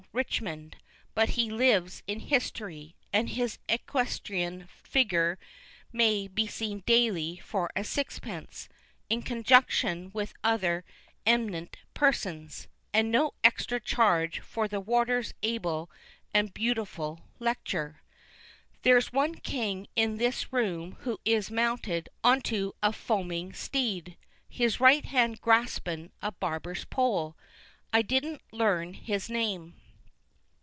Richmond, 0.13 0.75
but 1.15 1.29
he 1.39 1.49
lives 1.49 2.03
in 2.05 2.19
history, 2.19 2.97
and 3.13 3.29
his 3.29 3.59
equestrian 3.69 4.67
figger 4.83 5.39
may 5.93 6.27
be 6.27 6.47
seen 6.47 6.83
daily 6.85 7.37
for 7.37 7.69
a 7.77 7.85
sixpence, 7.85 8.67
in 9.09 9.21
conjunction 9.21 10.11
with 10.13 10.33
other 10.43 10.83
em'nent 11.25 11.77
persons, 11.93 12.67
and 12.93 13.09
no 13.09 13.35
extra 13.41 13.79
charge 13.79 14.41
for 14.41 14.67
the 14.67 14.81
Warder's 14.81 15.33
able 15.43 15.89
and 16.33 16.53
bootiful 16.53 17.21
lectur. 17.39 18.01
There's 18.81 19.13
one 19.13 19.35
King 19.35 19.87
in 19.95 20.17
this 20.17 20.51
room 20.51 20.97
who 21.03 21.19
is 21.23 21.49
mounted 21.49 22.09
onto 22.21 22.73
a 22.83 22.91
foaming 22.91 23.53
steed, 23.53 24.17
his 24.49 24.81
right 24.81 25.05
hand 25.05 25.39
graspin 25.39 26.11
a 26.21 26.33
barber's 26.33 26.83
pole. 26.83 27.37
I 27.93 28.01
didn't 28.01 28.41
learn 28.51 28.93
his 28.93 29.29
name. 29.29 29.75